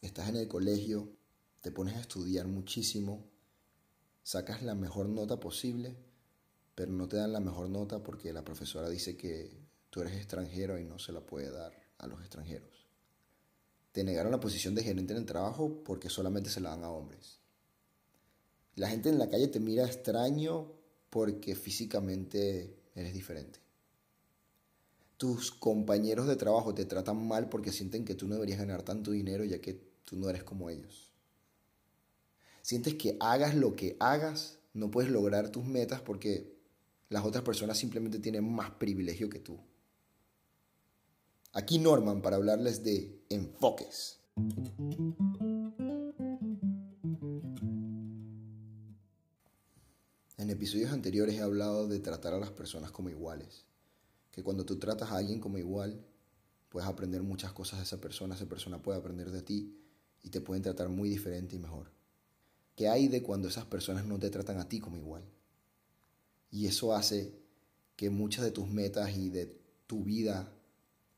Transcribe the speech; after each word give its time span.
estás 0.00 0.28
en 0.28 0.36
el 0.36 0.48
colegio, 0.48 1.08
te 1.60 1.70
pones 1.70 1.96
a 1.96 2.00
estudiar 2.00 2.46
muchísimo, 2.46 3.24
sacas 4.22 4.62
la 4.62 4.74
mejor 4.74 5.08
nota 5.08 5.40
posible, 5.40 5.96
pero 6.74 6.92
no 6.92 7.08
te 7.08 7.16
dan 7.16 7.32
la 7.32 7.40
mejor 7.40 7.68
nota 7.68 8.02
porque 8.02 8.32
la 8.32 8.44
profesora 8.44 8.88
dice 8.88 9.16
que 9.16 9.58
tú 9.90 10.00
eres 10.00 10.14
extranjero 10.14 10.78
y 10.78 10.84
no 10.84 10.98
se 10.98 11.12
la 11.12 11.20
puede 11.20 11.50
dar 11.50 11.72
a 11.98 12.06
los 12.06 12.20
extranjeros. 12.20 12.86
Te 13.92 14.04
negaron 14.04 14.30
la 14.30 14.40
posición 14.40 14.74
de 14.74 14.84
gerente 14.84 15.12
en 15.12 15.20
el 15.20 15.26
trabajo 15.26 15.82
porque 15.82 16.08
solamente 16.08 16.50
se 16.50 16.60
la 16.60 16.70
dan 16.70 16.84
a 16.84 16.90
hombres. 16.90 17.40
La 18.76 18.88
gente 18.88 19.08
en 19.08 19.18
la 19.18 19.28
calle 19.28 19.48
te 19.48 19.58
mira 19.58 19.86
extraño 19.86 20.70
porque 21.10 21.56
físicamente 21.56 22.78
eres 22.94 23.12
diferente. 23.12 23.58
Tus 25.16 25.50
compañeros 25.50 26.28
de 26.28 26.36
trabajo 26.36 26.74
te 26.74 26.84
tratan 26.84 27.26
mal 27.26 27.48
porque 27.48 27.72
sienten 27.72 28.04
que 28.04 28.14
tú 28.14 28.28
no 28.28 28.34
deberías 28.34 28.60
ganar 28.60 28.82
tanto 28.82 29.10
dinero 29.10 29.42
ya 29.44 29.60
que 29.60 29.87
tú 30.08 30.16
no 30.16 30.30
eres 30.30 30.42
como 30.42 30.70
ellos. 30.70 31.12
Sientes 32.62 32.94
que 32.94 33.16
hagas 33.20 33.54
lo 33.54 33.76
que 33.76 33.96
hagas, 34.00 34.58
no 34.72 34.90
puedes 34.90 35.10
lograr 35.10 35.50
tus 35.50 35.64
metas 35.64 36.00
porque 36.00 36.56
las 37.10 37.24
otras 37.24 37.44
personas 37.44 37.76
simplemente 37.76 38.18
tienen 38.18 38.50
más 38.50 38.70
privilegio 38.70 39.28
que 39.28 39.38
tú. 39.38 39.58
Aquí 41.52 41.78
Norman 41.78 42.22
para 42.22 42.36
hablarles 42.36 42.82
de 42.82 43.22
enfoques. 43.28 44.20
En 50.38 50.50
episodios 50.50 50.92
anteriores 50.92 51.34
he 51.34 51.42
hablado 51.42 51.86
de 51.86 52.00
tratar 52.00 52.32
a 52.32 52.38
las 52.38 52.50
personas 52.50 52.92
como 52.92 53.10
iguales. 53.10 53.66
Que 54.30 54.42
cuando 54.42 54.64
tú 54.64 54.78
tratas 54.78 55.10
a 55.10 55.16
alguien 55.16 55.40
como 55.40 55.58
igual, 55.58 56.02
puedes 56.70 56.88
aprender 56.88 57.22
muchas 57.22 57.52
cosas 57.52 57.80
de 57.80 57.84
esa 57.84 58.00
persona, 58.00 58.36
esa 58.36 58.48
persona 58.48 58.80
puede 58.80 58.98
aprender 58.98 59.30
de 59.30 59.42
ti 59.42 59.74
y 60.22 60.30
te 60.30 60.40
pueden 60.40 60.62
tratar 60.62 60.88
muy 60.88 61.08
diferente 61.08 61.56
y 61.56 61.58
mejor. 61.58 61.90
¿Qué 62.74 62.88
hay 62.88 63.08
de 63.08 63.22
cuando 63.22 63.48
esas 63.48 63.64
personas 63.64 64.04
no 64.04 64.18
te 64.18 64.30
tratan 64.30 64.58
a 64.58 64.68
ti 64.68 64.80
como 64.80 64.96
igual? 64.96 65.24
Y 66.50 66.66
eso 66.66 66.94
hace 66.94 67.34
que 67.96 68.10
muchas 68.10 68.44
de 68.44 68.50
tus 68.50 68.68
metas 68.68 69.16
y 69.16 69.30
de 69.30 69.60
tu 69.86 70.04
vida 70.04 70.52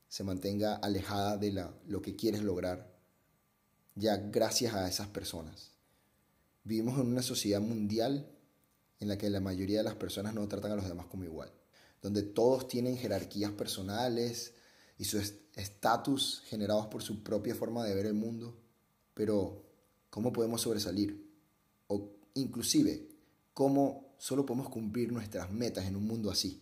se 0.07 0.23
mantenga 0.23 0.75
alejada 0.75 1.37
de 1.37 1.51
la, 1.51 1.73
lo 1.87 2.01
que 2.01 2.15
quieres 2.15 2.41
lograr, 2.41 2.91
ya 3.95 4.17
gracias 4.17 4.73
a 4.73 4.87
esas 4.87 5.07
personas. 5.07 5.71
Vivimos 6.63 6.99
en 6.99 7.07
una 7.07 7.21
sociedad 7.21 7.61
mundial 7.61 8.27
en 8.99 9.07
la 9.07 9.17
que 9.17 9.29
la 9.29 9.39
mayoría 9.39 9.79
de 9.79 9.83
las 9.83 9.95
personas 9.95 10.33
no 10.33 10.47
tratan 10.47 10.71
a 10.71 10.75
los 10.75 10.87
demás 10.87 11.07
como 11.07 11.23
igual, 11.23 11.51
donde 12.01 12.23
todos 12.23 12.67
tienen 12.67 12.97
jerarquías 12.97 13.51
personales 13.51 14.53
y 14.97 15.05
su 15.05 15.17
estatus 15.55 16.43
generados 16.45 16.87
por 16.87 17.01
su 17.01 17.23
propia 17.23 17.55
forma 17.55 17.83
de 17.85 17.95
ver 17.95 18.05
el 18.05 18.13
mundo, 18.13 18.57
pero 19.13 19.63
¿cómo 20.09 20.31
podemos 20.31 20.61
sobresalir? 20.61 21.29
O 21.87 22.09
inclusive, 22.33 23.07
¿cómo 23.53 24.13
solo 24.17 24.45
podemos 24.45 24.69
cumplir 24.69 25.11
nuestras 25.11 25.51
metas 25.51 25.85
en 25.85 25.95
un 25.95 26.05
mundo 26.05 26.31
así? 26.31 26.61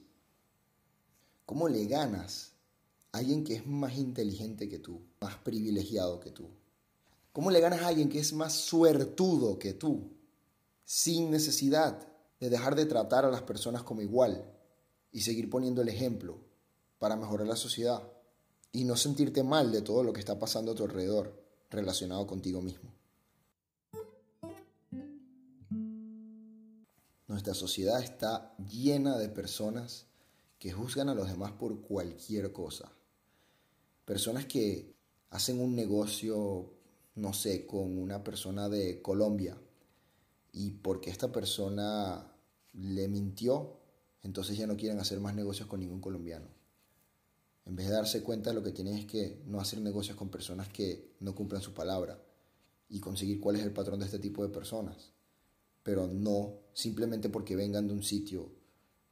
¿Cómo 1.45 1.67
le 1.67 1.85
ganas 1.85 2.53
alguien 3.11 3.43
que 3.43 3.55
es 3.55 3.65
más 3.65 3.97
inteligente 3.97 4.69
que 4.69 4.79
tú, 4.79 5.01
más 5.21 5.35
privilegiado 5.37 6.19
que 6.19 6.31
tú? 6.31 6.47
¿Cómo 7.33 7.51
le 7.51 7.59
ganas 7.59 7.81
a 7.81 7.87
alguien 7.87 8.09
que 8.09 8.19
es 8.19 8.33
más 8.33 8.53
suertudo 8.53 9.59
que 9.59 9.73
tú, 9.73 10.11
sin 10.85 11.31
necesidad 11.31 12.07
de 12.39 12.49
dejar 12.49 12.75
de 12.75 12.85
tratar 12.85 13.25
a 13.25 13.31
las 13.31 13.41
personas 13.41 13.83
como 13.83 14.01
igual 14.01 14.45
y 15.11 15.21
seguir 15.21 15.49
poniendo 15.49 15.81
el 15.81 15.89
ejemplo 15.89 16.37
para 16.99 17.15
mejorar 17.15 17.47
la 17.47 17.55
sociedad 17.55 18.03
y 18.71 18.83
no 18.83 18.95
sentirte 18.95 19.43
mal 19.43 19.71
de 19.71 19.81
todo 19.81 20.03
lo 20.03 20.13
que 20.13 20.19
está 20.19 20.37
pasando 20.37 20.71
a 20.71 20.75
tu 20.75 20.83
alrededor 20.83 21.48
relacionado 21.69 22.25
contigo 22.27 22.61
mismo? 22.61 22.91
Nuestra 27.27 27.53
sociedad 27.53 28.01
está 28.01 28.55
llena 28.57 29.17
de 29.17 29.29
personas 29.29 30.07
que 30.57 30.71
juzgan 30.71 31.09
a 31.09 31.15
los 31.15 31.29
demás 31.29 31.51
por 31.53 31.81
cualquier 31.81 32.51
cosa 32.51 32.91
personas 34.09 34.47
que 34.47 34.95
hacen 35.29 35.61
un 35.61 35.75
negocio, 35.75 36.73
no 37.13 37.31
sé, 37.31 37.67
con 37.67 37.99
una 37.99 38.23
persona 38.23 38.67
de 38.67 39.03
Colombia 39.03 39.55
y 40.51 40.71
porque 40.71 41.11
esta 41.11 41.31
persona 41.31 42.33
le 42.73 43.07
mintió, 43.07 43.77
entonces 44.23 44.57
ya 44.57 44.65
no 44.65 44.77
quieren 44.77 44.97
hacer 44.97 45.19
más 45.19 45.35
negocios 45.35 45.67
con 45.67 45.81
ningún 45.81 46.01
colombiano. 46.01 46.47
En 47.69 47.75
vez 47.75 47.87
de 47.87 47.93
darse 47.93 48.23
cuenta, 48.23 48.51
lo 48.51 48.63
que 48.63 48.71
tienen 48.71 48.95
es 48.95 49.05
que 49.05 49.43
no 49.45 49.61
hacer 49.61 49.79
negocios 49.79 50.17
con 50.17 50.29
personas 50.29 50.69
que 50.69 51.13
no 51.19 51.35
cumplan 51.35 51.61
su 51.61 51.71
palabra 51.71 52.19
y 52.89 52.99
conseguir 52.99 53.39
cuál 53.39 53.57
es 53.57 53.61
el 53.61 53.71
patrón 53.71 53.99
de 53.99 54.07
este 54.07 54.17
tipo 54.17 54.41
de 54.41 54.49
personas. 54.49 55.13
Pero 55.83 56.07
no 56.07 56.61
simplemente 56.73 57.29
porque 57.29 57.55
vengan 57.55 57.87
de 57.87 57.93
un 57.93 58.01
sitio 58.01 58.51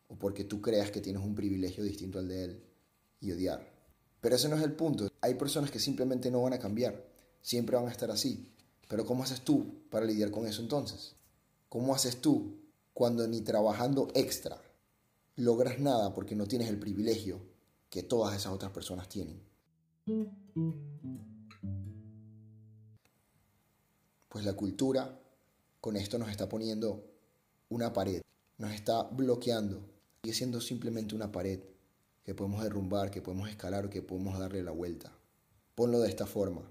o 0.07 0.17
porque 0.17 0.43
tú 0.43 0.59
creas 0.59 0.89
que 0.89 1.01
tienes 1.01 1.21
un 1.21 1.35
privilegio 1.35 1.83
distinto 1.83 2.17
al 2.17 2.27
de 2.27 2.45
él 2.45 2.63
y 3.19 3.31
odiar. 3.31 3.71
Pero 4.21 4.35
ese 4.35 4.49
no 4.49 4.55
es 4.55 4.63
el 4.63 4.73
punto. 4.73 5.07
Hay 5.21 5.35
personas 5.35 5.69
que 5.69 5.77
simplemente 5.77 6.31
no 6.31 6.41
van 6.41 6.53
a 6.53 6.59
cambiar. 6.59 7.05
Siempre 7.43 7.75
van 7.75 7.85
a 7.85 7.91
estar 7.91 8.09
así. 8.09 8.51
Pero 8.87 9.05
¿cómo 9.05 9.23
haces 9.23 9.41
tú 9.41 9.83
para 9.91 10.07
lidiar 10.07 10.31
con 10.31 10.47
eso 10.47 10.63
entonces? 10.63 11.13
¿Cómo 11.69 11.93
haces 11.93 12.21
tú 12.21 12.57
cuando 12.95 13.27
ni 13.27 13.41
trabajando 13.41 14.07
extra 14.15 14.59
logras 15.35 15.77
nada 15.77 16.15
porque 16.15 16.35
no 16.35 16.47
tienes 16.47 16.69
el 16.69 16.79
privilegio 16.79 17.55
que 17.89 18.03
todas 18.03 18.35
esas 18.35 18.53
otras 18.53 18.71
personas 18.71 19.09
tienen? 19.09 19.41
Pues 24.29 24.45
la 24.45 24.53
cultura 24.53 25.19
con 25.81 25.95
esto 25.95 26.17
nos 26.17 26.29
está 26.29 26.47
poniendo 26.49 27.03
una 27.69 27.93
pared, 27.93 28.21
nos 28.57 28.71
está 28.71 29.03
bloqueando, 29.03 29.81
sigue 30.21 30.33
siendo 30.33 30.61
simplemente 30.61 31.15
una 31.15 31.31
pared 31.31 31.61
que 32.23 32.35
podemos 32.35 32.61
derrumbar, 32.61 33.09
que 33.09 33.21
podemos 33.21 33.49
escalar 33.49 33.85
o 33.85 33.89
que 33.89 34.01
podemos 34.01 34.37
darle 34.37 34.63
la 34.63 34.71
vuelta. 34.71 35.13
Ponlo 35.75 35.99
de 35.99 36.09
esta 36.09 36.25
forma. 36.25 36.69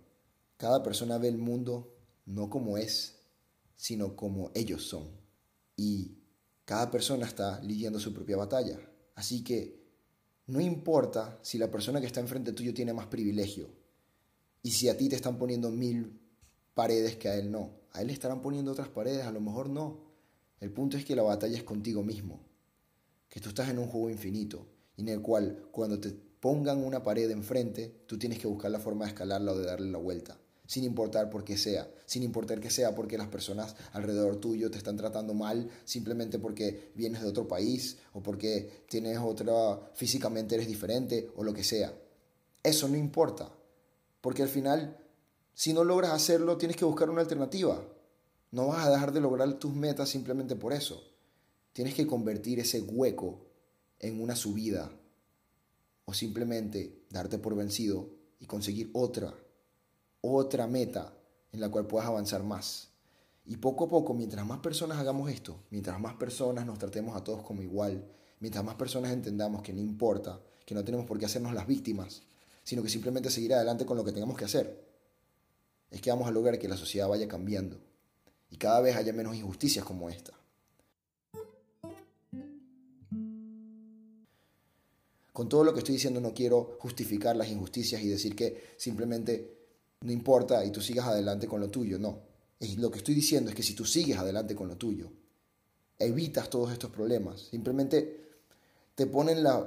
Cada 0.56 0.82
persona 0.82 1.18
ve 1.18 1.28
el 1.28 1.38
mundo 1.38 1.94
no 2.26 2.50
como 2.50 2.76
es, 2.76 3.20
sino 3.76 4.16
como 4.16 4.50
ellos 4.54 4.84
son. 4.84 5.08
Y 5.76 6.18
cada 6.64 6.90
persona 6.90 7.26
está 7.26 7.60
lidiando 7.60 8.00
su 8.00 8.12
propia 8.12 8.36
batalla. 8.36 8.78
Así 9.14 9.44
que 9.44 9.75
no 10.46 10.60
importa 10.60 11.38
si 11.42 11.58
la 11.58 11.70
persona 11.70 12.00
que 12.00 12.06
está 12.06 12.20
enfrente 12.20 12.52
tuyo 12.52 12.72
tiene 12.72 12.92
más 12.92 13.06
privilegio 13.06 13.68
y 14.62 14.70
si 14.70 14.88
a 14.88 14.96
ti 14.96 15.08
te 15.08 15.16
están 15.16 15.38
poniendo 15.38 15.70
mil 15.70 16.20
paredes 16.74 17.16
que 17.16 17.28
a 17.28 17.36
él 17.36 17.50
no. 17.50 17.70
A 17.92 18.02
él 18.02 18.08
le 18.08 18.12
estarán 18.12 18.42
poniendo 18.42 18.72
otras 18.72 18.88
paredes, 18.88 19.24
a 19.24 19.32
lo 19.32 19.40
mejor 19.40 19.68
no. 19.68 20.00
El 20.60 20.72
punto 20.72 20.96
es 20.96 21.04
que 21.04 21.16
la 21.16 21.22
batalla 21.22 21.56
es 21.56 21.64
contigo 21.64 22.02
mismo, 22.02 22.40
que 23.28 23.40
tú 23.40 23.48
estás 23.48 23.68
en 23.68 23.78
un 23.78 23.88
juego 23.88 24.10
infinito 24.10 24.66
en 24.96 25.08
el 25.08 25.20
cual 25.20 25.68
cuando 25.70 26.00
te 26.00 26.10
pongan 26.10 26.84
una 26.84 27.02
pared 27.02 27.30
enfrente, 27.30 28.04
tú 28.06 28.18
tienes 28.18 28.38
que 28.38 28.46
buscar 28.46 28.70
la 28.70 28.80
forma 28.80 29.04
de 29.04 29.10
escalarla 29.10 29.52
o 29.52 29.58
de 29.58 29.66
darle 29.66 29.90
la 29.90 29.98
vuelta, 29.98 30.38
sin 30.66 30.84
importar 30.84 31.30
por 31.30 31.44
qué 31.44 31.56
sea, 31.56 31.88
sin 32.06 32.22
importar 32.22 32.60
que 32.60 32.70
sea 32.70 32.94
porque 32.94 33.18
las 33.18 33.28
personas 33.28 33.76
alrededor 33.92 34.36
tuyo 34.36 34.70
te 34.70 34.78
están 34.78 34.96
tratando 34.96 35.34
mal, 35.34 35.70
simplemente 35.84 36.38
porque 36.38 36.92
vienes 36.94 37.22
de 37.22 37.28
otro 37.28 37.46
país 37.46 37.98
o 38.12 38.22
porque 38.22 38.84
tienes 38.88 39.18
otra, 39.18 39.80
físicamente 39.94 40.56
eres 40.56 40.66
diferente 40.66 41.30
o 41.36 41.44
lo 41.44 41.54
que 41.54 41.64
sea. 41.64 41.94
Eso 42.62 42.88
no 42.88 42.96
importa, 42.96 43.52
porque 44.20 44.42
al 44.42 44.48
final, 44.48 44.98
si 45.54 45.72
no 45.72 45.84
logras 45.84 46.12
hacerlo, 46.12 46.58
tienes 46.58 46.76
que 46.76 46.84
buscar 46.84 47.10
una 47.10 47.20
alternativa. 47.20 47.86
No 48.50 48.68
vas 48.68 48.86
a 48.86 48.90
dejar 48.90 49.12
de 49.12 49.20
lograr 49.20 49.52
tus 49.54 49.72
metas 49.74 50.08
simplemente 50.08 50.56
por 50.56 50.72
eso. 50.72 51.02
Tienes 51.72 51.94
que 51.94 52.06
convertir 52.06 52.58
ese 52.58 52.80
hueco 52.80 53.46
en 53.98 54.20
una 54.20 54.34
subida 54.34 54.90
o 56.06 56.14
simplemente 56.14 57.04
darte 57.10 57.38
por 57.38 57.54
vencido 57.54 58.10
y 58.38 58.46
conseguir 58.46 58.90
otra, 58.94 59.34
otra 60.32 60.66
meta 60.66 61.12
en 61.52 61.60
la 61.60 61.68
cual 61.68 61.86
puedas 61.86 62.08
avanzar 62.08 62.42
más. 62.42 62.88
Y 63.44 63.56
poco 63.56 63.84
a 63.84 63.88
poco, 63.88 64.12
mientras 64.12 64.44
más 64.46 64.58
personas 64.58 64.98
hagamos 64.98 65.30
esto, 65.30 65.56
mientras 65.70 66.00
más 66.00 66.14
personas 66.14 66.66
nos 66.66 66.78
tratemos 66.78 67.16
a 67.16 67.22
todos 67.22 67.42
como 67.42 67.62
igual, 67.62 68.04
mientras 68.40 68.64
más 68.64 68.74
personas 68.74 69.12
entendamos 69.12 69.62
que 69.62 69.72
no 69.72 69.80
importa, 69.80 70.40
que 70.64 70.74
no 70.74 70.84
tenemos 70.84 71.06
por 71.06 71.18
qué 71.18 71.26
hacernos 71.26 71.54
las 71.54 71.66
víctimas, 71.66 72.22
sino 72.64 72.82
que 72.82 72.88
simplemente 72.88 73.30
seguir 73.30 73.54
adelante 73.54 73.86
con 73.86 73.96
lo 73.96 74.04
que 74.04 74.12
tengamos 74.12 74.36
que 74.36 74.44
hacer, 74.44 74.84
es 75.90 76.00
que 76.00 76.10
vamos 76.10 76.26
a 76.26 76.32
lograr 76.32 76.58
que 76.58 76.68
la 76.68 76.76
sociedad 76.76 77.08
vaya 77.08 77.28
cambiando 77.28 77.78
y 78.50 78.56
cada 78.56 78.80
vez 78.80 78.96
haya 78.96 79.12
menos 79.12 79.36
injusticias 79.36 79.84
como 79.84 80.10
esta. 80.10 80.32
Con 85.32 85.48
todo 85.48 85.64
lo 85.64 85.72
que 85.74 85.80
estoy 85.80 85.96
diciendo 85.96 86.20
no 86.20 86.32
quiero 86.32 86.76
justificar 86.80 87.36
las 87.36 87.48
injusticias 87.48 88.02
y 88.02 88.08
decir 88.08 88.34
que 88.34 88.74
simplemente 88.78 89.65
no 90.00 90.12
importa 90.12 90.64
y 90.64 90.70
tú 90.70 90.80
sigas 90.80 91.06
adelante 91.06 91.46
con 91.46 91.60
lo 91.60 91.70
tuyo, 91.70 91.98
no. 91.98 92.20
lo 92.78 92.90
que 92.90 92.98
estoy 92.98 93.14
diciendo 93.14 93.50
es 93.50 93.56
que 93.56 93.62
si 93.62 93.74
tú 93.74 93.84
sigues 93.84 94.18
adelante 94.18 94.54
con 94.54 94.68
lo 94.68 94.76
tuyo, 94.76 95.10
evitas 95.98 96.50
todos 96.50 96.72
estos 96.72 96.90
problemas, 96.90 97.40
simplemente 97.50 98.26
te 98.94 99.06
ponen 99.06 99.42
la 99.42 99.66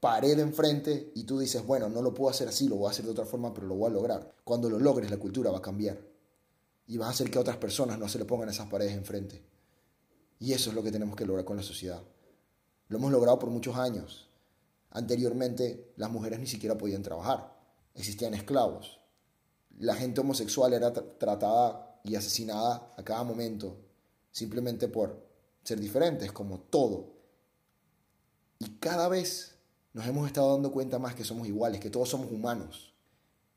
pared 0.00 0.38
enfrente 0.38 1.12
y 1.14 1.24
tú 1.24 1.38
dices, 1.38 1.64
bueno, 1.64 1.88
no 1.88 2.02
lo 2.02 2.12
puedo 2.12 2.30
hacer 2.30 2.48
así, 2.48 2.68
lo 2.68 2.76
voy 2.76 2.88
a 2.88 2.90
hacer 2.90 3.04
de 3.04 3.12
otra 3.12 3.24
forma, 3.24 3.54
pero 3.54 3.68
lo 3.68 3.76
voy 3.76 3.88
a 3.88 3.94
lograr. 3.94 4.34
Cuando 4.42 4.68
lo 4.68 4.78
logres, 4.78 5.10
la 5.10 5.16
cultura 5.16 5.50
va 5.50 5.58
a 5.58 5.62
cambiar. 5.62 6.00
Y 6.88 6.96
vas 6.96 7.08
a 7.08 7.10
hacer 7.12 7.30
que 7.30 7.38
otras 7.38 7.56
personas 7.58 7.98
no 7.98 8.08
se 8.08 8.18
le 8.18 8.24
pongan 8.24 8.48
esas 8.48 8.68
paredes 8.68 8.94
enfrente. 8.94 9.40
Y 10.40 10.52
eso 10.54 10.70
es 10.70 10.76
lo 10.76 10.82
que 10.82 10.90
tenemos 10.90 11.14
que 11.14 11.24
lograr 11.24 11.44
con 11.44 11.56
la 11.56 11.62
sociedad. 11.62 12.02
Lo 12.88 12.98
hemos 12.98 13.12
logrado 13.12 13.38
por 13.38 13.50
muchos 13.50 13.76
años. 13.76 14.28
Anteriormente 14.90 15.92
las 15.96 16.10
mujeres 16.10 16.40
ni 16.40 16.48
siquiera 16.48 16.76
podían 16.76 17.02
trabajar. 17.02 17.56
Existían 17.94 18.34
esclavos. 18.34 18.98
La 19.78 19.94
gente 19.94 20.20
homosexual 20.20 20.72
era 20.72 20.92
tratada 20.92 22.00
y 22.04 22.14
asesinada 22.14 22.92
a 22.96 23.02
cada 23.02 23.22
momento 23.24 23.76
simplemente 24.32 24.88
por 24.88 25.24
ser 25.62 25.78
diferentes, 25.78 26.32
como 26.32 26.58
todo. 26.58 27.12
Y 28.58 28.78
cada 28.78 29.08
vez 29.08 29.54
nos 29.92 30.06
hemos 30.06 30.26
estado 30.26 30.52
dando 30.52 30.72
cuenta 30.72 30.98
más 30.98 31.14
que 31.14 31.24
somos 31.24 31.46
iguales, 31.46 31.80
que 31.80 31.90
todos 31.90 32.08
somos 32.08 32.32
humanos, 32.32 32.94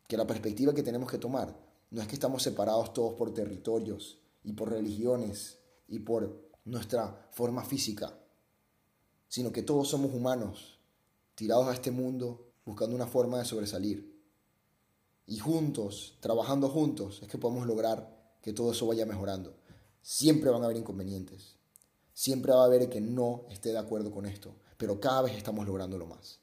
que 0.07 0.17
la 0.17 0.27
perspectiva 0.27 0.73
que 0.73 0.83
tenemos 0.83 1.09
que 1.09 1.17
tomar 1.17 1.57
no 1.89 2.01
es 2.01 2.07
que 2.07 2.15
estamos 2.15 2.43
separados 2.43 2.93
todos 2.93 3.13
por 3.13 3.33
territorios 3.33 4.19
y 4.43 4.53
por 4.53 4.69
religiones 4.69 5.59
y 5.87 5.99
por 5.99 6.49
nuestra 6.65 7.29
forma 7.31 7.63
física, 7.63 8.13
sino 9.27 9.51
que 9.51 9.63
todos 9.63 9.87
somos 9.87 10.13
humanos, 10.13 10.79
tirados 11.35 11.67
a 11.67 11.73
este 11.73 11.91
mundo 11.91 12.51
buscando 12.65 12.95
una 12.95 13.07
forma 13.07 13.37
de 13.37 13.45
sobresalir. 13.45 14.14
Y 15.27 15.39
juntos, 15.39 16.17
trabajando 16.19 16.69
juntos, 16.69 17.21
es 17.21 17.27
que 17.27 17.37
podemos 17.37 17.65
lograr 17.65 18.37
que 18.41 18.53
todo 18.53 18.71
eso 18.71 18.85
vaya 18.85 19.05
mejorando. 19.05 19.57
Siempre 20.01 20.51
van 20.51 20.61
a 20.61 20.65
haber 20.65 20.77
inconvenientes, 20.77 21.57
siempre 22.13 22.51
va 22.51 22.61
a 22.61 22.65
haber 22.65 22.89
que 22.89 23.01
no 23.01 23.45
esté 23.49 23.71
de 23.71 23.79
acuerdo 23.79 24.11
con 24.11 24.27
esto, 24.27 24.55
pero 24.77 24.99
cada 24.99 25.23
vez 25.23 25.35
estamos 25.35 25.65
lográndolo 25.65 26.05
más. 26.05 26.39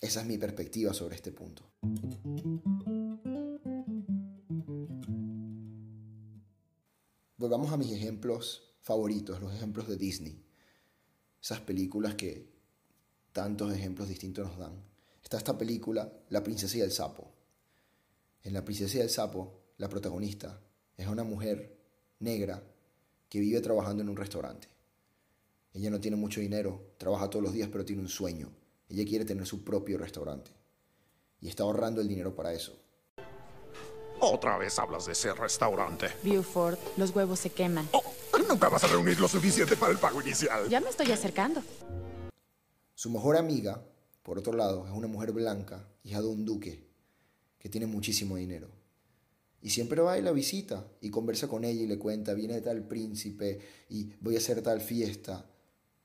Esa 0.00 0.20
es 0.20 0.26
mi 0.26 0.36
perspectiva 0.36 0.92
sobre 0.92 1.16
este 1.16 1.32
punto. 1.32 1.64
Volvamos 7.38 7.72
a 7.72 7.76
mis 7.76 7.92
ejemplos 7.92 8.74
favoritos, 8.82 9.40
los 9.40 9.54
ejemplos 9.54 9.88
de 9.88 9.96
Disney. 9.96 10.44
Esas 11.40 11.60
películas 11.60 12.16
que 12.16 12.52
tantos 13.32 13.72
ejemplos 13.72 14.08
distintos 14.08 14.46
nos 14.46 14.58
dan. 14.58 14.84
Está 15.22 15.38
esta 15.38 15.56
película, 15.56 16.12
La 16.28 16.42
princesa 16.42 16.76
y 16.76 16.80
el 16.80 16.92
sapo. 16.92 17.37
En 18.42 18.52
La 18.52 18.64
princesa 18.64 18.98
y 18.98 19.00
el 19.00 19.10
sapo, 19.10 19.60
la 19.76 19.88
protagonista 19.88 20.60
es 20.96 21.06
una 21.06 21.24
mujer 21.24 21.76
negra 22.20 22.62
que 23.28 23.40
vive 23.40 23.60
trabajando 23.60 24.02
en 24.02 24.08
un 24.08 24.16
restaurante. 24.16 24.68
Ella 25.74 25.90
no 25.90 26.00
tiene 26.00 26.16
mucho 26.16 26.40
dinero, 26.40 26.94
trabaja 26.98 27.28
todos 27.28 27.44
los 27.44 27.52
días, 27.52 27.68
pero 27.70 27.84
tiene 27.84 28.02
un 28.02 28.08
sueño. 28.08 28.50
Ella 28.88 29.04
quiere 29.04 29.24
tener 29.24 29.46
su 29.46 29.62
propio 29.62 29.98
restaurante. 29.98 30.50
Y 31.40 31.48
está 31.48 31.62
ahorrando 31.62 32.00
el 32.00 32.08
dinero 32.08 32.34
para 32.34 32.52
eso. 32.52 32.76
Otra 34.20 34.58
vez 34.58 34.78
hablas 34.78 35.06
de 35.06 35.12
ese 35.12 35.32
restaurante. 35.34 36.08
Buford, 36.24 36.78
los 36.96 37.14
huevos 37.14 37.38
se 37.38 37.50
queman. 37.50 37.88
Oh, 37.92 38.02
nunca 38.48 38.68
vas 38.68 38.82
a 38.84 38.88
reunir 38.88 39.20
lo 39.20 39.28
suficiente 39.28 39.76
para 39.76 39.92
el 39.92 39.98
pago 39.98 40.20
inicial. 40.20 40.68
Ya 40.68 40.80
me 40.80 40.88
estoy 40.88 41.12
acercando. 41.12 41.62
Su 42.94 43.10
mejor 43.10 43.36
amiga, 43.36 43.84
por 44.22 44.38
otro 44.38 44.54
lado, 44.54 44.86
es 44.86 44.92
una 44.92 45.06
mujer 45.06 45.32
blanca, 45.32 45.86
hija 46.02 46.20
de 46.20 46.26
un 46.26 46.44
duque, 46.44 46.87
que 47.58 47.68
tiene 47.68 47.86
muchísimo 47.86 48.36
dinero. 48.36 48.68
Y 49.60 49.70
siempre 49.70 50.00
va 50.00 50.18
y 50.18 50.22
la 50.22 50.30
visita 50.30 50.86
y 51.00 51.10
conversa 51.10 51.48
con 51.48 51.64
ella 51.64 51.82
y 51.82 51.86
le 51.86 51.98
cuenta, 51.98 52.34
viene 52.34 52.60
tal 52.60 52.86
príncipe 52.86 53.58
y 53.88 54.12
voy 54.20 54.36
a 54.36 54.38
hacer 54.38 54.62
tal 54.62 54.80
fiesta. 54.80 55.44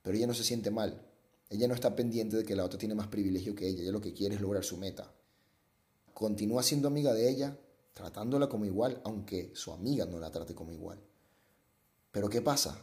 Pero 0.01 0.17
ella 0.17 0.27
no 0.27 0.33
se 0.33 0.43
siente 0.43 0.71
mal. 0.71 1.05
Ella 1.49 1.67
no 1.67 1.75
está 1.75 1.95
pendiente 1.95 2.37
de 2.37 2.43
que 2.43 2.55
la 2.55 2.65
otra 2.65 2.79
tiene 2.79 2.95
más 2.95 3.07
privilegio 3.07 3.53
que 3.53 3.67
ella. 3.67 3.83
Ella 3.83 3.91
lo 3.91 4.01
que 4.01 4.13
quiere 4.13 4.35
es 4.35 4.41
lograr 4.41 4.63
su 4.63 4.77
meta. 4.77 5.13
Continúa 6.13 6.63
siendo 6.63 6.87
amiga 6.87 7.13
de 7.13 7.29
ella, 7.29 7.57
tratándola 7.93 8.49
como 8.49 8.65
igual, 8.65 8.99
aunque 9.03 9.51
su 9.53 9.71
amiga 9.71 10.05
no 10.05 10.19
la 10.19 10.31
trate 10.31 10.55
como 10.55 10.71
igual. 10.71 10.99
Pero 12.11 12.29
¿qué 12.29 12.41
pasa? 12.41 12.79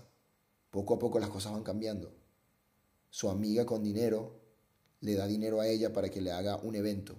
Poco 0.71 0.95
a 0.95 0.99
poco 1.01 1.19
las 1.19 1.31
cosas 1.31 1.53
van 1.53 1.65
cambiando. 1.65 2.15
Su 3.11 3.29
amiga 3.29 3.67
con 3.67 3.83
dinero 3.83 4.41
le 5.01 5.15
da 5.15 5.27
dinero 5.27 5.61
a 5.61 5.67
ella 5.67 5.93
para 5.93 6.11
que 6.11 6.21
le 6.21 6.31
haga 6.31 6.57
un 6.59 6.77
evento 6.77 7.17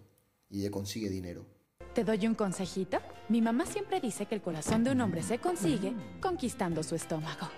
y 0.51 0.62
ella 0.62 0.71
consigue 0.71 1.09
dinero. 1.09 1.45
¿Te 1.94 2.03
doy 2.03 2.25
un 2.27 2.36
consejito? 2.36 3.00
Mi 3.30 3.42
mamá 3.42 3.65
siempre 3.65 4.00
dice 4.00 4.25
que 4.25 4.36
el 4.36 4.42
corazón 4.42 4.83
de 4.83 4.92
un 4.92 5.01
hombre 5.01 5.24
se 5.24 5.39
consigue 5.39 5.94
conquistando 6.21 6.83
su 6.83 6.95
estómago. 6.95 7.50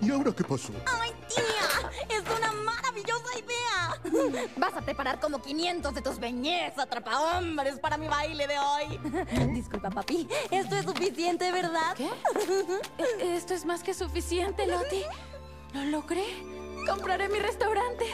¿Y 0.00 0.10
ahora 0.10 0.32
qué 0.32 0.44
pasó? 0.44 0.72
¡Ay, 0.86 1.10
tía! 1.28 1.90
¡Es 2.16 2.22
una 2.38 2.52
maravillosa 2.52 3.38
idea! 3.38 4.46
Vas 4.56 4.74
a 4.76 4.80
preparar 4.82 5.20
como 5.20 5.40
500 5.40 5.94
de 5.94 6.02
tus 6.02 6.18
beñez 6.18 6.78
atrapahombres 6.78 7.78
para 7.80 7.96
mi 7.96 8.06
baile 8.08 8.46
de 8.46 8.58
hoy. 8.58 9.00
Disculpa, 9.54 9.90
papi. 9.90 10.28
Esto 10.50 10.76
es 10.76 10.84
suficiente, 10.84 11.50
¿verdad? 11.52 11.94
¿Qué? 11.96 12.08
E- 12.98 13.36
Esto 13.36 13.54
es 13.54 13.64
más 13.64 13.82
que 13.82 13.94
suficiente, 13.94 14.66
Loti. 14.66 15.02
¿Lo 15.72 15.84
logré? 15.84 16.24
Compraré 16.88 17.28
mi 17.28 17.38
restaurante. 17.38 18.04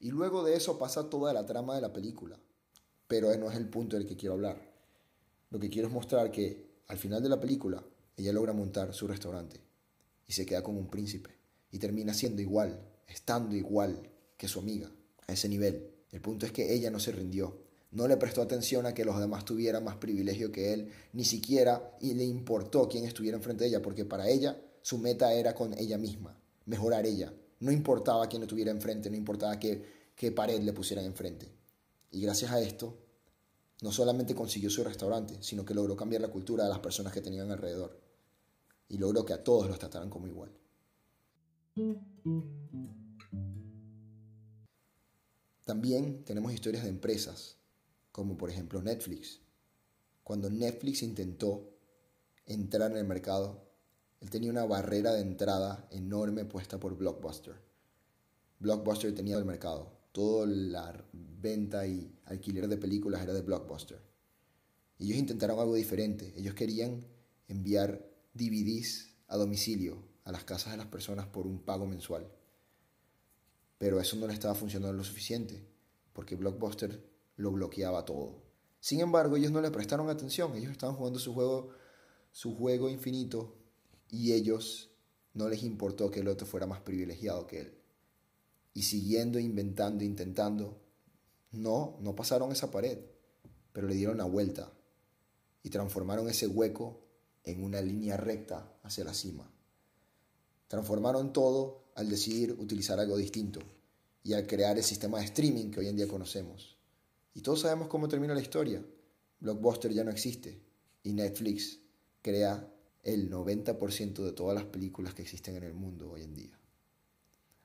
Y 0.00 0.10
luego 0.10 0.44
de 0.44 0.56
eso 0.56 0.78
pasa 0.78 1.10
toda 1.10 1.32
la 1.32 1.46
trama 1.46 1.74
de 1.74 1.80
la 1.80 1.92
película. 1.92 2.38
Pero 3.06 3.34
no 3.36 3.50
es 3.50 3.56
el 3.56 3.68
punto 3.68 3.96
del 3.96 4.06
que 4.06 4.16
quiero 4.16 4.34
hablar. 4.34 4.60
Lo 5.50 5.58
que 5.58 5.70
quiero 5.70 5.88
es 5.88 5.94
mostrar 5.94 6.30
que 6.30 6.82
al 6.88 6.98
final 6.98 7.22
de 7.22 7.28
la 7.28 7.40
película 7.40 7.82
ella 8.16 8.32
logra 8.32 8.52
montar 8.52 8.92
su 8.94 9.06
restaurante 9.06 9.60
y 10.26 10.32
se 10.32 10.44
queda 10.44 10.62
como 10.62 10.78
un 10.78 10.88
príncipe 10.88 11.30
y 11.70 11.78
termina 11.78 12.12
siendo 12.14 12.42
igual, 12.42 12.80
estando 13.06 13.54
igual 13.54 14.10
que 14.36 14.48
su 14.48 14.58
amiga, 14.58 14.90
a 15.26 15.32
ese 15.32 15.48
nivel. 15.48 15.90
El 16.10 16.20
punto 16.20 16.46
es 16.46 16.52
que 16.52 16.74
ella 16.74 16.90
no 16.90 17.00
se 17.00 17.12
rindió, 17.12 17.58
no 17.90 18.06
le 18.06 18.16
prestó 18.16 18.42
atención 18.42 18.86
a 18.86 18.94
que 18.94 19.04
los 19.04 19.18
demás 19.18 19.44
tuvieran 19.44 19.84
más 19.84 19.96
privilegio 19.96 20.52
que 20.52 20.72
él, 20.72 20.90
ni 21.12 21.24
siquiera 21.24 21.96
y 22.00 22.14
le 22.14 22.24
importó 22.24 22.88
quién 22.88 23.04
estuviera 23.04 23.36
enfrente 23.36 23.64
de 23.64 23.70
ella, 23.70 23.82
porque 23.82 24.04
para 24.04 24.28
ella 24.28 24.60
su 24.82 24.98
meta 24.98 25.32
era 25.32 25.54
con 25.54 25.76
ella 25.78 25.96
misma, 25.98 26.38
mejorar 26.66 27.06
ella. 27.06 27.32
No 27.60 27.72
importaba 27.72 28.28
quién 28.28 28.42
lo 28.42 28.48
tuviera 28.48 28.70
enfrente, 28.70 29.10
no 29.10 29.16
importaba 29.16 29.58
qué, 29.58 30.10
qué 30.14 30.32
pared 30.32 30.60
le 30.60 30.72
pusieran 30.72 31.04
enfrente. 31.04 31.50
Y 32.10 32.20
gracias 32.20 32.52
a 32.52 32.60
esto, 32.60 32.96
no 33.82 33.92
solamente 33.92 34.34
consiguió 34.34 34.70
su 34.70 34.82
restaurante, 34.82 35.36
sino 35.40 35.64
que 35.64 35.74
logró 35.74 35.96
cambiar 35.96 36.22
la 36.22 36.28
cultura 36.28 36.64
de 36.64 36.70
las 36.70 36.80
personas 36.80 37.12
que 37.12 37.20
tenían 37.20 37.50
alrededor 37.50 38.00
y 38.88 38.98
logró 38.98 39.24
que 39.24 39.34
a 39.34 39.44
todos 39.44 39.68
los 39.68 39.78
trataran 39.78 40.10
como 40.10 40.26
igual. 40.26 40.50
También 45.64 46.24
tenemos 46.24 46.52
historias 46.52 46.84
de 46.84 46.90
empresas, 46.90 47.56
como 48.10 48.36
por 48.36 48.50
ejemplo 48.50 48.82
Netflix. 48.82 49.40
Cuando 50.24 50.50
Netflix 50.50 51.02
intentó 51.02 51.70
entrar 52.46 52.90
en 52.90 52.96
el 52.96 53.04
mercado, 53.04 53.67
él 54.20 54.30
tenía 54.30 54.50
una 54.50 54.64
barrera 54.64 55.12
de 55.12 55.20
entrada 55.20 55.86
enorme 55.90 56.44
puesta 56.44 56.78
por 56.80 56.96
Blockbuster. 56.96 57.54
Blockbuster 58.58 59.14
tenía 59.14 59.36
el 59.36 59.44
mercado. 59.44 59.96
Toda 60.12 60.46
la 60.46 61.04
venta 61.12 61.86
y 61.86 62.18
alquiler 62.24 62.66
de 62.66 62.76
películas 62.76 63.22
era 63.22 63.32
de 63.32 63.42
Blockbuster. 63.42 64.00
Ellos 64.98 65.16
intentaron 65.16 65.60
algo 65.60 65.74
diferente. 65.74 66.34
Ellos 66.36 66.54
querían 66.54 67.06
enviar 67.46 68.04
DVDs 68.34 69.14
a 69.28 69.36
domicilio 69.36 70.02
a 70.24 70.32
las 70.32 70.44
casas 70.44 70.72
de 70.72 70.78
las 70.78 70.88
personas 70.88 71.26
por 71.26 71.46
un 71.46 71.60
pago 71.60 71.86
mensual. 71.86 72.28
Pero 73.78 74.00
eso 74.00 74.16
no 74.16 74.26
le 74.26 74.34
estaba 74.34 74.56
funcionando 74.56 74.96
lo 74.96 75.04
suficiente, 75.04 75.64
porque 76.12 76.34
Blockbuster 76.34 77.00
lo 77.36 77.52
bloqueaba 77.52 78.04
todo. 78.04 78.42
Sin 78.80 79.00
embargo, 79.00 79.36
ellos 79.36 79.52
no 79.52 79.60
le 79.60 79.70
prestaron 79.70 80.10
atención, 80.10 80.54
ellos 80.56 80.72
estaban 80.72 80.96
jugando 80.96 81.20
su 81.20 81.32
juego, 81.32 81.70
su 82.32 82.56
juego 82.56 82.88
infinito, 82.88 83.57
y 84.10 84.32
ellos 84.32 84.90
no 85.34 85.48
les 85.48 85.62
importó 85.62 86.10
que 86.10 86.20
el 86.20 86.28
otro 86.28 86.46
fuera 86.46 86.66
más 86.66 86.80
privilegiado 86.80 87.46
que 87.46 87.60
él. 87.60 87.74
Y 88.74 88.82
siguiendo, 88.82 89.38
inventando, 89.38 90.04
intentando, 90.04 90.80
no, 91.52 91.96
no 92.00 92.14
pasaron 92.14 92.52
esa 92.52 92.70
pared, 92.70 92.98
pero 93.72 93.88
le 93.88 93.94
dieron 93.94 94.18
la 94.18 94.24
vuelta 94.24 94.72
y 95.62 95.70
transformaron 95.70 96.28
ese 96.28 96.46
hueco 96.46 97.00
en 97.44 97.62
una 97.62 97.80
línea 97.80 98.16
recta 98.16 98.72
hacia 98.82 99.04
la 99.04 99.14
cima. 99.14 99.50
Transformaron 100.68 101.32
todo 101.32 101.84
al 101.94 102.08
decidir 102.08 102.52
utilizar 102.52 103.00
algo 103.00 103.16
distinto 103.16 103.60
y 104.22 104.34
al 104.34 104.46
crear 104.46 104.76
el 104.76 104.84
sistema 104.84 105.18
de 105.18 105.24
streaming 105.24 105.70
que 105.70 105.80
hoy 105.80 105.88
en 105.88 105.96
día 105.96 106.06
conocemos. 106.06 106.76
Y 107.34 107.40
todos 107.40 107.60
sabemos 107.60 107.88
cómo 107.88 108.08
termina 108.08 108.34
la 108.34 108.42
historia. 108.42 108.84
Blockbuster 109.40 109.92
ya 109.92 110.04
no 110.04 110.10
existe 110.10 110.60
y 111.02 111.12
Netflix 111.12 111.78
crea 112.20 112.68
el 113.02 113.30
90% 113.30 114.24
de 114.24 114.32
todas 114.32 114.54
las 114.54 114.64
películas 114.64 115.14
que 115.14 115.22
existen 115.22 115.56
en 115.56 115.64
el 115.64 115.74
mundo 115.74 116.10
hoy 116.10 116.22
en 116.22 116.34
día. 116.34 116.58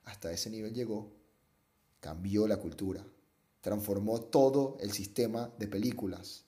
Hasta 0.05 0.31
ese 0.31 0.49
nivel 0.49 0.73
llegó, 0.73 1.11
cambió 1.99 2.47
la 2.47 2.57
cultura, 2.57 3.05
transformó 3.61 4.21
todo 4.21 4.77
el 4.79 4.91
sistema 4.91 5.53
de 5.57 5.67
películas 5.67 6.45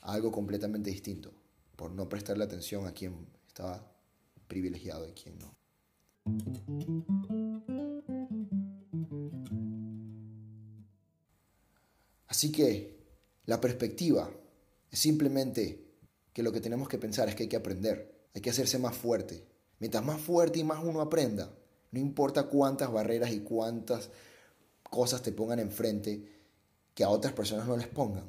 a 0.00 0.12
algo 0.14 0.32
completamente 0.32 0.90
distinto 0.90 1.32
por 1.76 1.90
no 1.90 2.08
prestarle 2.08 2.44
atención 2.44 2.86
a 2.86 2.92
quien 2.92 3.26
estaba 3.46 3.92
privilegiado 4.48 5.08
y 5.08 5.12
quien 5.12 5.38
no. 5.38 5.54
Así 12.26 12.52
que 12.52 12.96
la 13.44 13.60
perspectiva 13.60 14.30
es 14.90 14.98
simplemente 14.98 15.86
que 16.32 16.42
lo 16.42 16.52
que 16.52 16.60
tenemos 16.60 16.88
que 16.88 16.98
pensar 16.98 17.28
es 17.28 17.34
que 17.34 17.44
hay 17.44 17.48
que 17.48 17.56
aprender, 17.56 18.15
hay 18.36 18.42
que 18.42 18.50
hacerse 18.50 18.78
más 18.78 18.94
fuerte. 18.94 19.46
Mientras 19.78 20.04
más 20.04 20.20
fuerte 20.20 20.58
y 20.58 20.64
más 20.64 20.84
uno 20.84 21.00
aprenda, 21.00 21.50
no 21.90 21.98
importa 21.98 22.48
cuántas 22.48 22.92
barreras 22.92 23.32
y 23.32 23.40
cuántas 23.40 24.10
cosas 24.82 25.22
te 25.22 25.32
pongan 25.32 25.58
enfrente 25.58 26.22
que 26.94 27.02
a 27.02 27.08
otras 27.08 27.32
personas 27.32 27.66
no 27.66 27.78
les 27.78 27.86
pongan. 27.86 28.28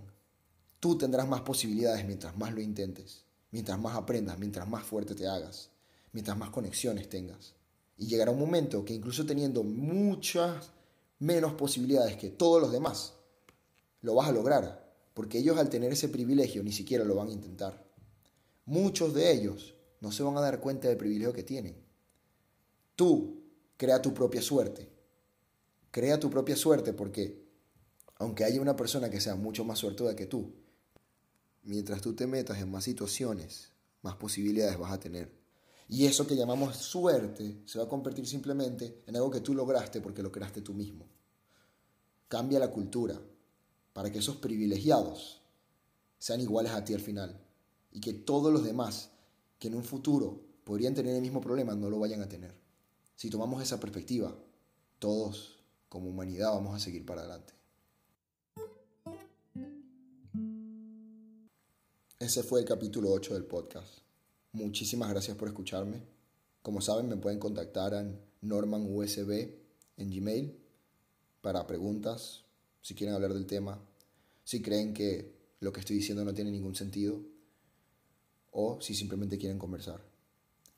Tú 0.79 0.97
tendrás 0.97 1.27
más 1.27 1.41
posibilidades 1.41 2.05
mientras 2.05 2.37
más 2.37 2.53
lo 2.53 2.61
intentes, 2.61 3.25
mientras 3.51 3.77
más 3.77 3.97
aprendas, 3.97 4.39
mientras 4.39 4.65
más 4.69 4.85
fuerte 4.85 5.13
te 5.13 5.27
hagas, 5.27 5.71
mientras 6.13 6.37
más 6.37 6.51
conexiones 6.51 7.09
tengas. 7.09 7.55
Y 7.97 8.07
llegará 8.07 8.31
un 8.31 8.39
momento 8.39 8.85
que 8.85 8.93
incluso 8.93 9.25
teniendo 9.25 9.61
muchas 9.65 10.71
menos 11.19 11.51
posibilidades 11.55 12.15
que 12.15 12.29
todos 12.29 12.61
los 12.61 12.71
demás, 12.71 13.15
lo 13.99 14.15
vas 14.15 14.29
a 14.29 14.31
lograr, 14.31 14.89
porque 15.13 15.39
ellos 15.39 15.57
al 15.57 15.69
tener 15.69 15.91
ese 15.91 16.07
privilegio 16.07 16.63
ni 16.63 16.71
siquiera 16.71 17.03
lo 17.03 17.15
van 17.15 17.27
a 17.27 17.33
intentar. 17.33 17.85
Muchos 18.63 19.13
de 19.13 19.33
ellos 19.33 19.73
no 19.99 20.11
se 20.11 20.23
van 20.23 20.37
a 20.37 20.41
dar 20.41 20.59
cuenta 20.59 20.87
del 20.87 20.97
privilegio 20.97 21.33
que 21.33 21.43
tienen. 21.43 21.75
Tú 22.95 23.43
crea 23.77 24.01
tu 24.01 24.13
propia 24.13 24.41
suerte. 24.41 24.89
Crea 25.91 26.19
tu 26.19 26.29
propia 26.29 26.55
suerte 26.55 26.93
porque 26.93 27.47
aunque 28.19 28.43
haya 28.43 28.61
una 28.61 28.75
persona 28.75 29.09
que 29.09 29.21
sea 29.21 29.35
mucho 29.35 29.63
más 29.63 29.79
suertuda 29.79 30.15
que 30.15 30.25
tú, 30.25 30.53
mientras 31.63 32.01
tú 32.01 32.13
te 32.13 32.27
metas 32.27 32.57
en 32.59 32.71
más 32.71 32.83
situaciones, 32.83 33.71
más 34.01 34.15
posibilidades 34.15 34.77
vas 34.77 34.91
a 34.91 34.99
tener. 34.99 35.31
Y 35.89 36.05
eso 36.05 36.27
que 36.27 36.35
llamamos 36.35 36.75
suerte 36.75 37.61
se 37.65 37.79
va 37.79 37.85
a 37.85 37.89
convertir 37.89 38.27
simplemente 38.27 39.03
en 39.05 39.15
algo 39.15 39.31
que 39.31 39.41
tú 39.41 39.53
lograste 39.53 40.01
porque 40.01 40.23
lo 40.23 40.31
creaste 40.31 40.61
tú 40.61 40.73
mismo. 40.73 41.05
Cambia 42.27 42.59
la 42.59 42.71
cultura 42.71 43.19
para 43.93 44.11
que 44.11 44.19
esos 44.19 44.35
privilegiados 44.37 45.41
sean 46.17 46.41
iguales 46.41 46.73
a 46.73 46.83
ti 46.83 46.93
al 46.93 46.99
final 46.99 47.39
y 47.91 48.01
que 48.01 48.13
todos 48.13 48.51
los 48.51 48.63
demás 48.63 49.11
que 49.59 49.67
en 49.67 49.75
un 49.75 49.83
futuro 49.83 50.41
podrían 50.63 50.93
tener 50.93 51.15
el 51.15 51.21
mismo 51.21 51.41
problema 51.41 51.75
no 51.75 51.89
lo 51.89 51.99
vayan 51.99 52.21
a 52.21 52.29
tener. 52.29 52.53
Si 53.15 53.29
tomamos 53.29 53.61
esa 53.63 53.79
perspectiva, 53.79 54.35
todos 54.99 55.59
como 55.89 56.09
humanidad 56.09 56.51
vamos 56.51 56.75
a 56.75 56.79
seguir 56.79 57.05
para 57.05 57.21
adelante. 57.21 57.53
Ese 62.19 62.43
fue 62.43 62.59
el 62.59 62.65
capítulo 62.65 63.11
8 63.11 63.35
del 63.35 63.45
podcast. 63.45 63.99
Muchísimas 64.51 65.09
gracias 65.09 65.37
por 65.37 65.47
escucharme. 65.47 66.01
Como 66.61 66.81
saben, 66.81 67.07
me 67.07 67.15
pueden 67.15 67.39
contactar 67.39 67.93
en 67.93 68.19
normanusb 68.41 69.31
en 69.97 70.09
Gmail 70.09 70.57
para 71.41 71.65
preguntas, 71.65 72.43
si 72.81 72.93
quieren 72.93 73.15
hablar 73.15 73.33
del 73.33 73.45
tema, 73.45 73.79
si 74.43 74.61
creen 74.61 74.93
que 74.93 75.33
lo 75.59 75.71
que 75.71 75.79
estoy 75.79 75.95
diciendo 75.95 76.25
no 76.25 76.33
tiene 76.33 76.51
ningún 76.51 76.75
sentido 76.75 77.21
o 78.59 78.81
si 78.81 78.95
simplemente 78.95 79.37
quieren 79.37 79.59
conversar. 79.59 80.01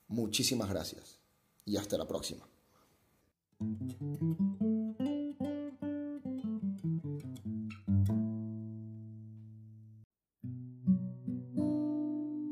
Muchísimas 0.09 0.69
gracias 0.69 1.17
y 1.63 1.77
hasta 1.77 1.97
la 1.97 2.05
próxima. 2.05 2.45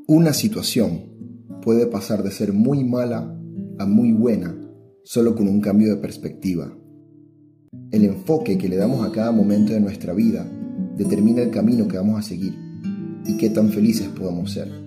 Una 0.08 0.32
situación 0.32 1.60
puede 1.62 1.88
pasar 1.88 2.24
de 2.24 2.32
ser 2.32 2.54
muy 2.54 2.86
mala 2.86 3.38
a 3.80 3.86
muy 3.86 4.14
buena 4.14 4.58
solo 5.04 5.36
con 5.36 5.50
un 5.50 5.60
cambio 5.60 5.90
de 5.90 6.02
perspectiva. 6.02 6.74
El 7.92 8.06
enfoque 8.06 8.58
que 8.58 8.70
le 8.70 8.78
damos 8.78 9.06
a 9.06 9.12
cada 9.12 9.34
momento 9.34 9.74
de 9.74 9.82
nuestra 9.82 10.14
vida 10.14 10.50
determina 10.96 11.42
el 11.42 11.52
camino 11.52 11.86
que 11.90 11.98
vamos 11.98 12.18
a 12.18 12.24
seguir 12.24 12.58
y 13.26 13.36
qué 13.36 13.50
tan 13.50 13.70
felices 13.72 14.08
podamos 14.08 14.54
ser. 14.54 14.87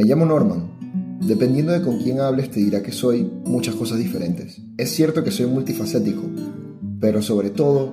Me 0.00 0.06
llamo 0.06 0.24
Norman. 0.24 1.18
Dependiendo 1.20 1.72
de 1.72 1.82
con 1.82 1.98
quién 1.98 2.20
hables 2.20 2.50
te 2.50 2.60
dirá 2.60 2.82
que 2.82 2.90
soy 2.90 3.30
muchas 3.44 3.74
cosas 3.74 3.98
diferentes. 3.98 4.58
Es 4.78 4.88
cierto 4.92 5.22
que 5.22 5.30
soy 5.30 5.44
multifacético, 5.44 6.22
pero 6.98 7.20
sobre 7.20 7.50
todo 7.50 7.92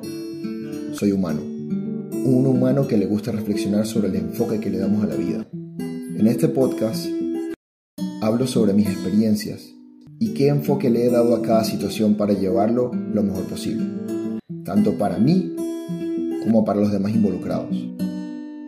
soy 0.94 1.12
humano. 1.12 1.42
Un 1.42 2.46
humano 2.48 2.88
que 2.88 2.96
le 2.96 3.08
gusta 3.08 3.34
reflexionar 3.34 3.86
sobre 3.86 4.08
el 4.08 4.16
enfoque 4.16 4.62
que 4.62 4.70
le 4.70 4.78
damos 4.78 5.04
a 5.04 5.08
la 5.08 5.16
vida. 5.16 5.50
En 5.82 6.28
este 6.28 6.48
podcast 6.48 7.08
hablo 8.22 8.48
sobre 8.48 8.72
mis 8.72 8.88
experiencias 8.88 9.66
y 10.18 10.34
qué 10.34 10.48
enfoque 10.48 10.90
le 10.90 11.08
he 11.08 11.12
dado 11.12 11.36
a 11.36 11.42
cada 11.42 11.66
situación 11.66 12.16
para 12.16 12.32
llevarlo 12.32 12.90
lo 12.94 13.22
mejor 13.22 13.44
posible, 13.50 13.86
tanto 14.64 14.98
para 14.98 15.18
mí 15.18 15.54
como 16.46 16.64
para 16.64 16.80
los 16.80 16.94
demás 16.94 17.14
involucrados. 17.14 17.76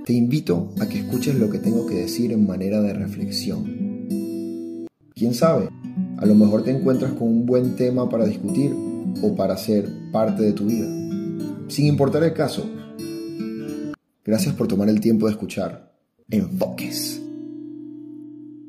Te 0.09 0.15
invito 0.15 0.73
a 0.81 0.89
que 0.89 0.97
escuches 0.97 1.35
lo 1.35 1.51
que 1.51 1.59
tengo 1.59 1.85
que 1.85 1.93
decir 1.93 2.31
en 2.31 2.47
manera 2.47 2.81
de 2.81 2.93
reflexión. 2.95 4.87
¿Quién 5.13 5.35
sabe? 5.35 5.69
A 6.17 6.25
lo 6.25 6.33
mejor 6.33 6.63
te 6.63 6.71
encuentras 6.71 7.13
con 7.13 7.27
un 7.27 7.45
buen 7.45 7.75
tema 7.75 8.09
para 8.09 8.25
discutir 8.25 8.73
o 9.21 9.35
para 9.35 9.55
ser 9.55 9.87
parte 10.11 10.41
de 10.41 10.53
tu 10.53 10.65
vida. 10.65 10.87
Sin 11.67 11.85
importar 11.85 12.23
el 12.23 12.33
caso. 12.33 12.67
Gracias 14.25 14.55
por 14.55 14.67
tomar 14.67 14.89
el 14.89 14.99
tiempo 14.99 15.27
de 15.27 15.33
escuchar. 15.33 15.93
Enfoques. 16.27 17.18